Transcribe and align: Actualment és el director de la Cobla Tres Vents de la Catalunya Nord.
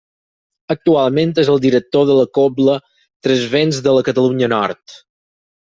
Actualment 0.75 1.33
és 1.43 1.51
el 1.57 1.61
director 1.65 2.09
de 2.11 2.15
la 2.21 2.25
Cobla 2.39 2.79
Tres 3.29 3.47
Vents 3.55 3.85
de 3.89 3.97
la 3.99 4.07
Catalunya 4.11 4.53
Nord. 4.59 5.01